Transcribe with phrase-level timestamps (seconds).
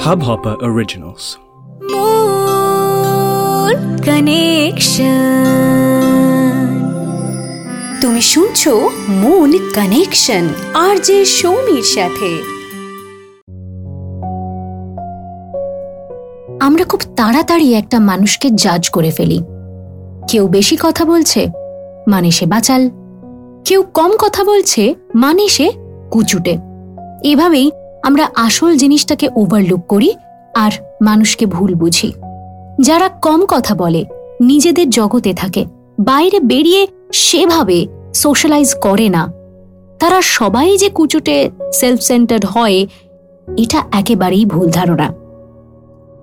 [0.00, 1.24] Hubhopper Originals.
[1.92, 5.20] Moon Connection.
[8.00, 8.72] তুমি শুনছো
[9.22, 10.44] moon connection
[10.74, 12.30] আর যে সৌমির সাথে
[16.60, 19.38] আমরা খুব তাড়াতাড়ি একটা মানুষকে জাজ করে ফেলি
[20.28, 21.40] কেউ বেশি কথা বলছে
[22.08, 22.82] মানে সে বাচাল
[23.64, 24.82] কেউ কম কথা বলছে
[25.14, 25.66] মানে সে
[26.10, 26.54] কুচুটে
[27.24, 27.66] এভাবেই
[28.02, 30.10] আমরা আসল জিনিসটাকে ওভারলুক করি
[30.56, 30.70] আর
[31.02, 32.12] মানুষকে ভুল বুঝি।
[32.80, 34.04] যারা কম কথা বলে,
[34.40, 35.64] নিজেদের জগতে থাকে,
[36.00, 39.32] বাইরে বেরিয়ে সেভাবে সোশ্যালাইজ করে না।
[39.98, 42.86] তারা সবাই যে কুচুটে সেলফ সেন্টার্ড হয়,
[43.56, 45.14] এটা একেবারেই ভুল ধারণা।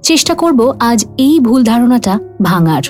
[0.03, 2.83] চেষ্টা করব আজ এই ভুল ধারণাটা ভাঙার।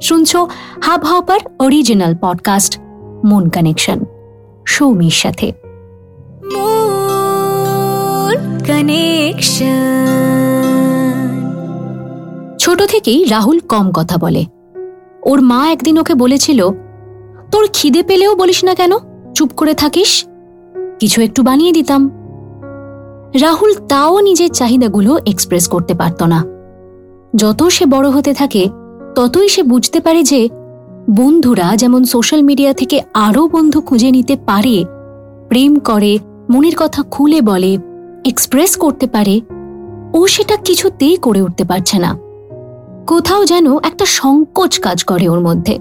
[0.00, 0.36] শুনছ
[0.82, 2.78] Hub Hopper original podcast
[3.24, 3.98] Mon connection
[4.66, 5.52] Soumir সাথে।
[12.58, 14.44] ছোট থেকেই রাহুল কম কথা বলে।
[15.22, 16.68] ওর মা একদিন ওকে বলেছিল,
[17.52, 18.92] তোর খিদে পেলেও বলিস না কেন?
[19.34, 20.24] চুপ করে থাকিস।
[21.00, 22.10] কিছু একটু বানিয়ে দিতাম।
[23.40, 26.44] রাহুল তাও নিজের চাহিদাগুলো এক্সপ্রেস করতে পারত না।
[27.36, 28.68] যত সে বড় হতে থাকে,
[29.14, 30.48] ততই সে বুঝতে পারে যে,
[31.10, 34.84] বন্ধুরা যেমন সোশ্যাল মিডিয়া থেকে আরও বন্ধু খুঁজে নিতে পারে,
[35.48, 36.18] প্রেম করে,
[36.50, 37.78] মনের কথা খুলে বলে
[38.26, 39.40] এক্সপ্রেস করতে পারে,
[40.14, 42.18] ও সেটা কিছুতেই করে উঠতে পারছে না।
[43.06, 45.78] কোথাও যেন একটা সংকোচ কাজ করে ওর মধ্যে।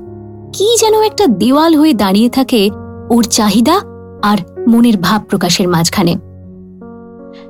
[0.53, 2.69] কি যেন একটা দেওয়াল হয়ে দাঁড়িয়ে থাকে
[3.09, 3.81] ওর চাহিদা
[4.23, 4.37] আর
[4.67, 6.13] মনের ভাব প্রকাশের মাঝখানে।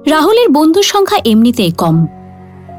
[0.06, 2.06] রাহুলের বন্ধুর সংখ্যা এমনিতেই কম।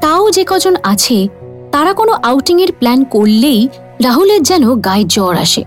[0.01, 1.27] তাও যে কজন আছে,
[1.71, 3.67] তারা কোনো আউটিংয়ের প্ল্যান করলেই
[4.03, 5.63] রাহুলের যেন গায়ে জ্বর আসে।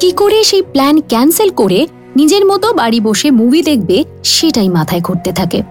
[0.00, 5.32] কি করে সেই প্ল্যান ক্যান্সেল করে নিজের মতো বাড়ি বসে মুভি দেখবে, সেটাই মাথায় ঘুরতে
[5.32, 5.62] থাকে।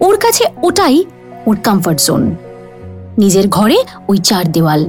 [0.00, 1.04] ওর কাছে ওটাই
[1.46, 2.36] ওর কমফর্ট জোন
[3.18, 3.76] নিজের ঘরে
[4.08, 4.86] ওই চার দেওয়াল।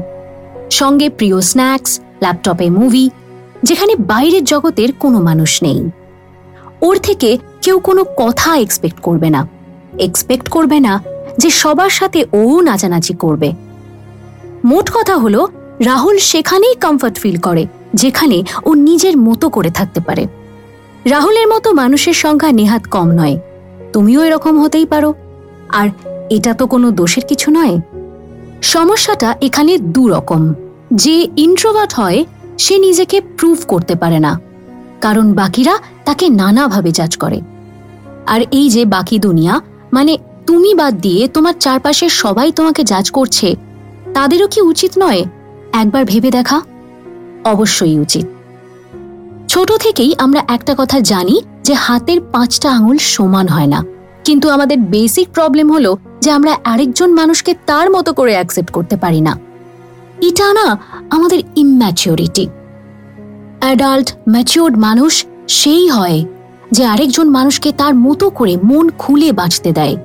[0.72, 3.10] সঙ্গে প্রিয় স্ন্যাক্স ল্যাপটপে মুভি
[3.64, 5.90] যেখানে বাইরের জগতের কোনো মানুষ নেই।
[6.82, 9.48] ওর থেকে কেউ কোনো কথা এক্সপেক্ট করবে না।
[10.00, 11.04] এক্সপেক্ট করবে না
[11.38, 13.54] যে সবার সাথে ও নাচানাচি করবে।
[14.66, 15.48] মোট কথা হলো,
[15.80, 20.28] রাহুল সেখানেই কমফর্ট ফিল করে। যেখানে ও নিজের মতো করে থাকতে পারে।
[21.06, 23.38] রাহুলের মতো মানুষের সংখ্যা নেহাত কম নয়।
[23.94, 25.14] তুমিও এরকম হতেই পারো।
[25.70, 25.90] আর
[26.30, 27.80] এটা তো কোনো দোষের কিছু নয়।
[28.62, 30.54] সমস্যাটা এখানে দু রকম
[30.94, 32.26] যে ইন্ট্রোভার্ট হয়,
[32.58, 34.40] সে নিজেকে প্রুভ করতে পারে না।
[35.02, 37.42] কারণ বাকিরা তাকে নানাভাবে জাজ করে।
[38.28, 39.62] আর এই যে বাকি দুনিয়া
[39.94, 40.18] মানে
[40.48, 43.56] তুমি বাদ দিয়ে তোমার চারপাশের সবাই তোমাকে জাজ করছে,
[44.14, 45.26] তাদেরও কি উচিত নয়?
[45.74, 46.62] একবার ভেবে দেখা।
[47.46, 48.26] অবশ্যই উচিত।
[49.48, 53.84] ছোট থেকেই আমরা একটা কথা জানি যে হাতের পাঁচটা আঙুল সমান হয় না।
[54.24, 59.22] কিন্তু আমাদের বেসিক প্রবলেম হলো যে আমরা আরেকজন মানুষকে তার মতো করে অ্যাকসেপ্ট করতে পারি
[59.22, 59.40] না।
[60.22, 60.78] এটা না
[61.10, 62.48] আমাদের ইম্যাচিওরিটি
[63.60, 66.24] অ্যাডাল্ট ম্যাচিওর্ড মানুষ সেই হয়
[66.72, 69.98] যে আরেকজন মানুষকে তার মতো করে মন খুলে বাঁচতে দেয়।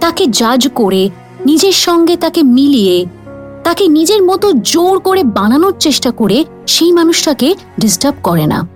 [0.00, 1.10] তাকে জাজ করে,
[1.46, 3.06] নিজের সঙ্গে তাকে মিলিয়ে
[3.64, 8.68] তাকে নিজের মতো জোর করে বানানোর চেষ্টা করে সেই মানুষটাকে ডিস্টার্ব করে না।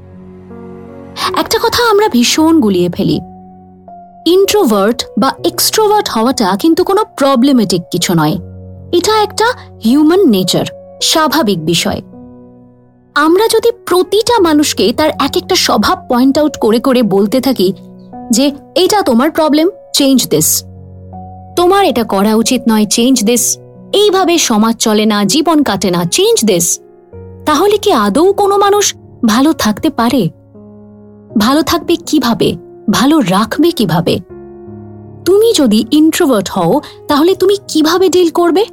[1.37, 3.21] একটা কথা আমরা ভীষণ গুলিয়ে ফেলি।
[4.27, 8.39] ইন্ট্রোভার্ট বা এক্সট্রোভার্ট হওয়াটা কিন্তু কোনো প্রবলেমেটিক কিছু নয়।
[8.93, 9.44] এটা একটা
[9.84, 10.65] হিউম্যান নেচার
[11.03, 12.03] স্বাভাবিক বিষয়।
[13.15, 17.73] আমরা যদি প্রতিটা মানুষকে তার এক একটা স্বভাব পয়েন্ট আউট করে করে বলতে থাকি
[18.31, 20.65] যে, এটা তোমার প্রবলেম চেঞ্জ দিস
[21.56, 23.59] তোমার এটা করা উচিত নয় চেঞ্জ দিস
[23.94, 26.81] এইভাবে সমাজ চলে না, জীবন কাটে না চেঞ্জ দিস
[27.47, 28.94] তাহলে কি আদৌ কোনো মানুষ
[29.27, 30.31] ভালো থাকতে পারে?
[31.38, 32.56] ভালো থাকবে কীভাবে?
[32.91, 34.19] ভালো রাখবে কীভাবে?
[35.25, 38.65] তুমি যদি ইন্ট্রোভার্ট হও, তাহলে তুমি কীভাবে ডিল করবে?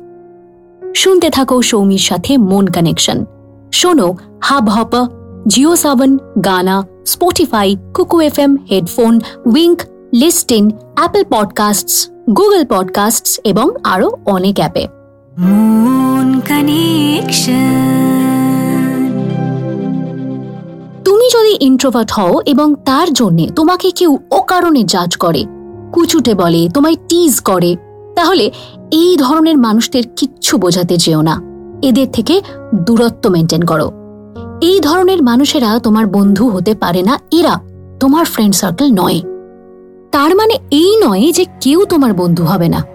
[0.96, 3.26] শুনতে থাকো সৌমির সাথে মন কানেকশন
[3.74, 5.06] শোনো Hub Hopper
[5.48, 9.79] Jio Saavn Gaana Spotify Kuku F M headphone Wynk
[10.14, 15.01] Listen Apple Podcasts Google Podcasts এবং আরও অনেক অ্যাপে।
[21.06, 25.46] তুমি যদি ইন্ট্রোভার্ট হও এবং তার জন্যে তোমাকে কেউ অকারণে জাজ করে,
[25.92, 27.76] কুচুটে বলে, তোমায় টিজ করে,
[28.16, 28.52] তাহলে
[28.92, 31.42] এই ধরনের মানুষদের কিচ্ছু বোঝাতে যেও না।
[31.82, 32.42] এদের থেকে
[32.76, 33.92] দূরত্ব মেনটেন করো।
[34.62, 37.60] এই ধরনের মানুষেরা তোমার বন্ধু হতে পারে না, এরা
[38.00, 39.22] তোমার ফ্রেন্ড সার্কেল নয়।
[40.12, 42.91] তার মানে এই নয় যে কেউ তোমার বন্ধু হবে না।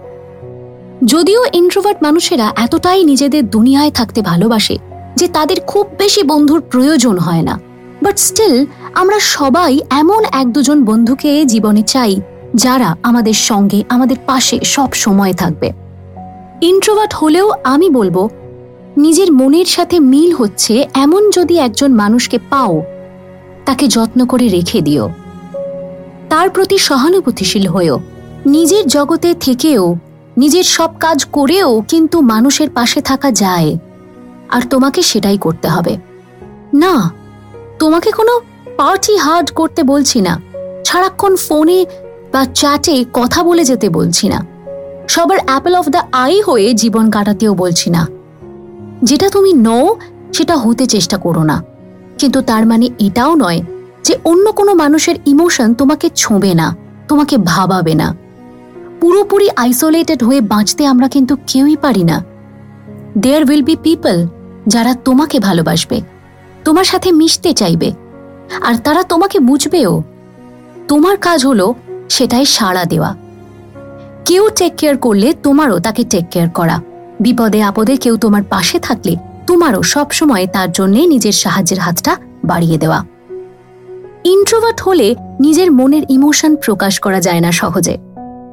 [1.05, 4.77] যদিও ইন্ট্রোভার্ট মানুষেরা এতটাই নিজেদের দুনিয়ায় থাকতে ভালোবাসে
[5.15, 7.59] যে তাদের খুব বেশি বন্ধুর প্রয়োজন হয় না।
[8.01, 12.21] বাট স্টিল আমরা সবাই এমন এক দুজন বন্ধুকে জীবনে চাই,
[12.55, 15.71] যারা আমাদের সঙ্গে, আমাদের পাশে সব সময় থাকবে।
[16.61, 18.29] ইন্ট্রোভার্ট হলেও আমি বলব,
[18.97, 22.81] নিজের মনের সাথে মিল হচ্ছে এমন যদি একজন মানুষকে পাও,
[23.65, 25.09] তাকে যত্ন করে রেখে দিও।
[26.29, 27.99] তার প্রতি সহানুভূতিশীল হয়েও,
[28.45, 29.95] নিজের জগতে থেকেও
[30.37, 33.77] নিজের সব কাজ করেও কিন্তু মানুষের পাশে থাকা যায়।
[34.49, 35.97] আর তোমাকে সেটাই করতে হবে।
[36.73, 37.11] না,
[37.79, 38.39] তোমাকে কোনো
[38.77, 40.41] পার্টি হার্ড করতে বলছি না।
[40.85, 41.85] সারাক্ষণ ফোনে
[42.33, 44.45] বা চ্যাটে কথা বলে যেতে বলছি না।
[45.09, 48.07] সবার অ্যাপেল অফ দ্য আই হয়ে জীবন কাটাতেও বলছি না।
[49.03, 49.95] যেটা তুমি নও,
[50.33, 51.63] সেটা হতে চেষ্টা করো না।
[52.17, 53.61] কিন্তু তার মানে এটাও নয়
[54.03, 56.75] যে অন্য কোনো মানুষের ইমোশন তোমাকে ছোঁবে না,
[57.07, 58.26] তোমাকে ভাবাবে না।
[59.01, 62.23] পুরোপুরি আইসোলেটেড হয়ে বাঁচতে আমরা কিন্তু কেউই পারি না।
[63.17, 64.27] দেয়ার উইল বি পিপল
[64.67, 66.01] যারা তোমাকে ভালোবাসবে,
[66.63, 67.91] তোমার সাথে মিশতে চাইবে,
[68.61, 70.03] আর তারা তোমাকে বুঝবেও।
[70.87, 71.73] তোমার কাজ হলো
[72.09, 73.15] সেটাই সাড়া দেওয়া।
[74.25, 76.81] কেউ টেক কেয়ার করলে তোমারও তাকে টেক কেয়ার করা।
[77.19, 79.15] বিপদে আপদে কেউ তোমার পাশে থাকলে
[79.47, 83.05] তোমারও সবসময় তার জন্যে নিজের সাহায্যের হাতটা বাড়িয়ে দেওয়া।
[84.23, 88.06] ইন্ট্রোভার্ট হলে নিজের মনের ইমোশন প্রকাশ করা যায় না সহজে।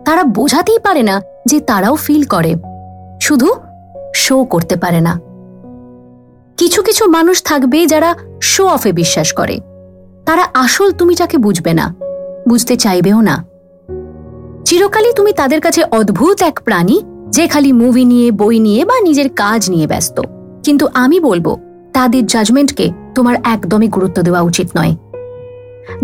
[0.05, 2.55] তারা বোঝাতেই পারে না যে তারাও ফিল করে।
[3.21, 3.55] শুধু
[4.15, 5.21] শো করতে পারে না।
[6.57, 9.61] কিছু কিছু মানুষ থাকবে যারা শো অফে বিশ্বাস করে।
[10.27, 11.95] তারা আসল তুমিটাকে বুঝবে না,
[12.49, 13.45] বুঝতে চাইবেও না।
[14.65, 19.29] চিরকালই তুমি তাদের কাছে অদ্ভুত এক প্রাণী, যে খালি মুভি নিয়ে, বই নিয়ে বা নিজের
[19.29, 20.21] কাজ নিয়ে ব্যস্ত।
[20.65, 21.57] কিন্তু আমি বলব,
[21.93, 24.97] তাদের জাজমেন্টকে তোমার একদমই গুরুত্ব দেওয়া উচিত নয়।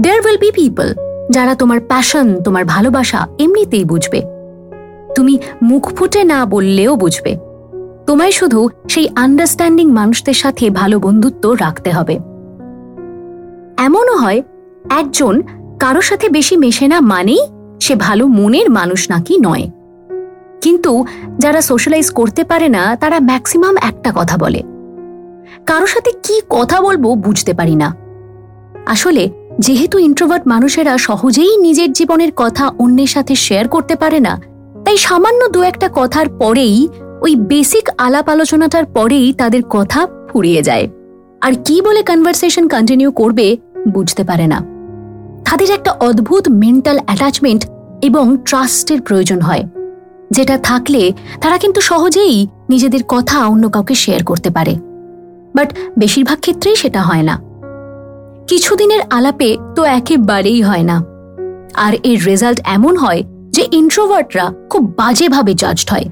[0.00, 0.94] দেয়ার উইল বি পিপল
[1.30, 4.22] যারা তোমার প্যাশন তোমার ভালোবাসা এমনিতেই বুঝবে।
[5.14, 7.36] তুমি মুখ ফুটে না বললেও বুঝবে।
[8.06, 12.14] তোমায় শুধু সেই আন্ডারস্ট্যান্ডিং মানুষদের সাথে ভালো বন্ধুত্ব রাখতে হবে।
[13.78, 14.42] এমনও হয়,
[14.90, 15.42] একজন
[15.80, 17.38] কারও সাথে বেশি মেশে না মানেই
[17.80, 19.70] সে ভালো মনের মানুষ নাকি নয়।
[20.60, 21.04] কিন্তু
[21.38, 24.62] যারা সোশ্যালাইজ করতে পারে না, তারা ম্যাক্সিমাম একটা কথা বলে।
[25.66, 27.96] কারও সাথে কি কথা বলব বুঝতে পারি না।
[28.86, 29.30] আসলে
[29.66, 34.34] যেহেতু ইন্ট্রোভার্ট মানুষেরা সহজেই নিজের জীবনের কথা অন্যের সাথে শেয়ার করতে পারে না,
[34.84, 36.76] তাই সামান্য দু একটা কথার পরেই,
[37.20, 40.86] ওই বেসিক আলাপ আলোচনাটার পরেই তাদের কথা ফুরিয়ে যায়।
[41.42, 43.46] আর কি বলে কনভারসেশন কন্টিনিউ করবে,
[43.88, 44.58] বুঝতে পারে না।
[45.48, 47.62] তাদের একটা অদ্ভুত মেন্টাল অ্যাটাচমেন্ট
[48.02, 49.64] এবং ট্রাস্টের প্রয়োজন হয়,
[50.30, 51.02] যেটা থাকলে
[51.40, 52.36] তারা কিন্তু সহজেই
[52.68, 54.74] নিজেদের কথা অন্য কাউকে শেয়ার করতে পারে।
[55.54, 55.68] বাট
[55.98, 57.34] বেশিরভাগ ক্ষেত্রেই সেটা হয় না।
[58.50, 61.04] কিছুদিনের আলাপে তো একেবারেই হয় না।
[61.74, 66.04] আর এর রেজাল্ট এমন হয় যে ইন্ট্রোভার্টরা খুব বাজেভাবে জাজড হয়।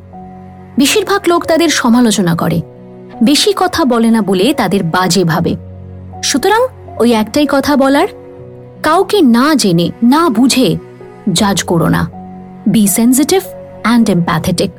[0.79, 2.63] বেশিরভাগ লোক তাদের সমালোচনা করে।
[3.23, 5.57] বেশি কথা বলে না বলে তাদের বাজে ভাবে।
[6.25, 6.67] সুতরাং
[6.99, 8.09] ওই একটাই কথা বলার,
[8.83, 10.77] কাউকে না জেনে, না বুঝে
[11.33, 12.11] জাজ করো না।
[12.69, 13.43] Be sensitive
[13.83, 14.71] and empathetic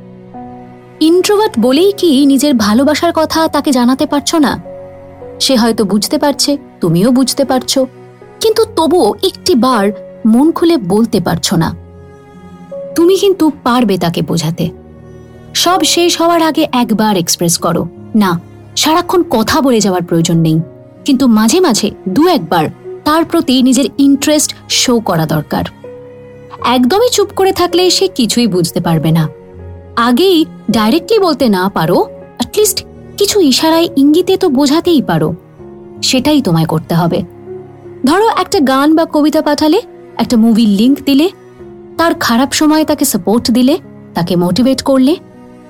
[0.99, 4.68] introvert বলেই কি নিজের ভালোবাসার কথা তাকে জানাতে পারছ না?
[5.39, 7.79] সে হয়তো বুঝতে পারছে, তুমিও বুঝতে পারছ।
[8.39, 9.91] কিন্তু তবুও একটি বার
[10.25, 11.75] মন খুলে বলতে পারছ না।
[12.95, 14.69] তুমি কিন্তু পারবে তাকে বোঝাতে।
[15.53, 18.39] সব শেষ হওয়ার আগে একবার এক্সপ্রেস করো। না,
[18.75, 20.59] সারাক্ষণ কথা বলে যাওয়ার প্রয়োজন নেই।
[21.05, 22.69] কিন্তু মাঝে মাঝে দু একবার
[23.05, 25.63] তার প্রতি নিজের ইন্টারেস্ট শো করা দরকার।
[26.65, 29.29] একদমই চুপ করে থাকলে সে কিছুই বুঝতে পারবে না।
[29.95, 32.85] আগেই ডাইরেক্টলি বলতে না পারো অ্যাটলিস্ট
[33.19, 35.35] কিছু ইশারায় ইঙ্গিতে তো বোঝাতেই পারো।
[36.03, 37.23] সেটাই তোমায় করতে হবে।
[38.05, 39.81] ধরো একটা গান বা কবিতা পাঠালে,
[40.17, 41.29] একটা মুভির লিঙ্ক দিলে,
[41.97, 43.77] তার খারাপ সময়ে তাকে সাপোর্ট দিলে,
[44.13, 45.15] তাকে মোটিভেট করলে,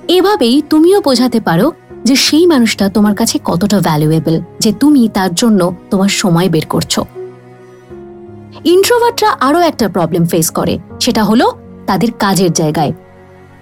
[0.08, 1.72] এভাবেই তুমিও বোঝাতে পারো
[2.04, 7.00] যে সেই মানুষটা তোমার কাছে কতটা ভ্যালুয়েবল যে তুমি তার জন্য তোমার সময় বের করছ।
[8.64, 11.52] ইন্ট্রোভার্টরা আরও একটা প্রবলেম ফেস করে, সেটা হলো
[11.86, 12.92] তাদের কাজের জায়গায়।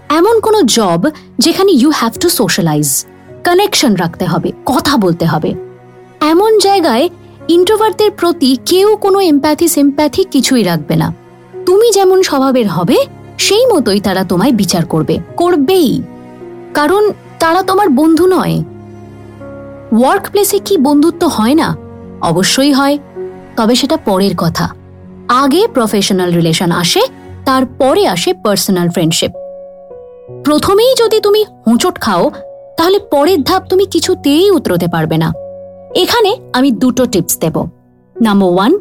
[0.09, 1.03] এমন কোনো জব
[1.39, 3.07] যেখানে you have to socialise
[3.49, 5.55] connection রাখতে হবে, কথা বলতে হবে।
[6.21, 7.09] এমন জায়গায়
[7.49, 11.15] ইন্ট্রোভার্টদের প্রতি কেউ কোনো এম্প্যাথি সিম্প্যাথি কিছুই রাখবে না।
[11.67, 12.97] তুমি যেমন স্বভাবের হবে,
[13.39, 16.03] সেই মতোই তারা তোমায় বিচার করবে, করবেই।
[16.75, 18.65] কারণ তারা তোমার বন্ধু নয়।
[19.99, 21.77] ওয়ার্ক প্লেসে কি বন্ধুত্ব হয় না?
[22.21, 22.99] অবশ্যই হয়।
[23.57, 24.69] তবে সেটা পরের কথা।
[25.29, 27.01] আগে প্রফেশনাল রিলেশন আসে,
[27.45, 29.31] তারপরে আসে পার্সোনাল ফ্রেন্ডশিপ
[30.45, 32.31] প্রথমেই যদি তুমি হোঁচট খাও
[32.79, 35.33] তাহলে পরের ধাপ তুমি কিছুতেই উতরতে পারবে না।
[35.95, 37.69] এখানে আমি দুটো টিপস দেব।
[38.17, 38.79] নাম্বার ওয়ান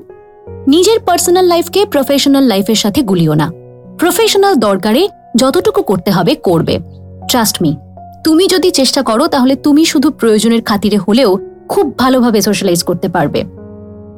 [0.68, 3.52] নিজের পার্সোনাল লাইফকে প্রফেশনাল লাইফের সাথে গুলিও না।
[3.98, 6.80] প্রফেশনাল দরকারে যতটুকু করতে হবে করবে।
[7.30, 7.76] ট্রাস্ট মি
[8.24, 11.38] তুমি যদি চেষ্টা করো, তাহলে তুমি শুধু প্রয়োজনের খাতিরে হলেও
[11.70, 13.44] খুব ভালোভাবে সোশ্যালাইজ করতে পারবে।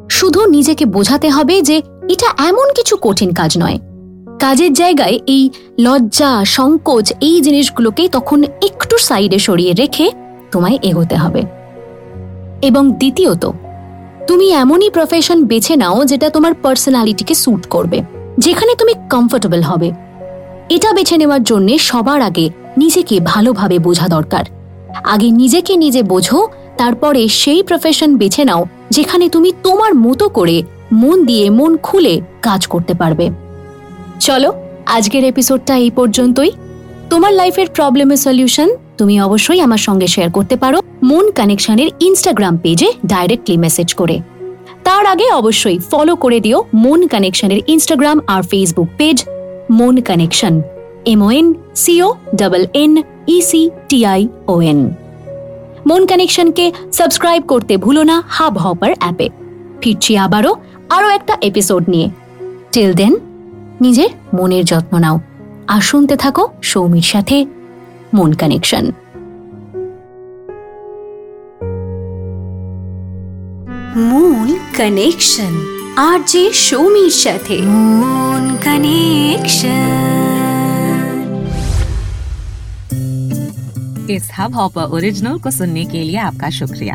[0.09, 3.79] শুধু নিজেকে বোঝাতে হবে যে এটা এমন কিছু কঠিন কাজ নয়।
[4.39, 5.43] কাজের জায়গায় এই
[5.79, 10.05] লজ্জা, সংকোচ এই জিনিসগুলোকে তখন একটু সাইডে সরিয়ে রেখে
[10.51, 11.41] তোমায় এগোতে হবে।
[12.62, 13.43] এবং দ্বিতীয়ত,
[14.27, 18.00] তুমি এমনই প্রফেশন বেছে নাও যেটা তোমার পার্সোনালিটিকে স্যুট করবে,
[18.38, 19.89] যেখানে তুমি কমফোর্টেবল হবে।
[20.69, 22.46] এটা বেছে নেওয়ার জন্য সবার আগে
[22.77, 24.46] নিজেকে ভালোভাবে বোঝা দরকার।
[25.03, 26.39] আগে নিজেকে নিজে বোঝো,
[26.77, 30.58] তারপরে সেই প্রফেশন বেছে নাও যেখানে তুমি তোমার মতো করে
[30.91, 33.49] মন দিয়ে মন খুলে কাজ করতে পারবে।
[34.20, 34.54] চলো,
[34.86, 36.52] আজকের এপিসোডটা এই পর্যন্তই।
[37.10, 42.94] তোমার লাইফের প্রবলেমের সলিউশন তুমি অবশ্যই আমার সঙ্গে শেয়ার করতে পারো মন কানেকশনের ইনস্টাগ্রাম পেজে
[43.06, 44.22] ডাইরেক্টলি মেসেজ করে।
[44.84, 49.26] তার আগে অবশ্যই ফলো করে দিও মন কানেকশনের ইনস্টাগ্রাম আর Facebook page
[49.70, 50.62] Mon connection
[51.06, 54.94] MON CO double N EC TI O N
[55.88, 59.30] Mon কানেকশনকে subscribe করতে ভুলো না হাব হপার অ্যাপে
[59.82, 60.56] ফিরছি আবারও
[60.90, 62.10] আরও একটা এপিসোড নিয়ে।
[62.72, 63.14] টিল দেন
[63.81, 65.16] নিজের মনের যত্ন নাও
[65.69, 67.37] আর শুনতে থাকো সৌমির সাথে
[68.14, 68.85] মন কানেকশন
[74.11, 75.54] মূল কানেকশন
[75.99, 77.57] আর যে সৌমির সাথে
[78.00, 80.04] মন কানেকশন
[84.09, 86.95] इस हब हॉपर ओरिजिनल को सुनने के लिए आपका शुक्रिया